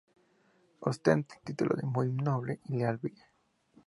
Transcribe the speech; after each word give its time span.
Ostenta 0.79 1.35
el 1.35 1.41
título 1.43 1.75
de 1.75 1.83
"Muy 1.85 2.11
noble 2.11 2.59
y 2.65 2.75
leal 2.77 2.97
villa". 2.97 3.29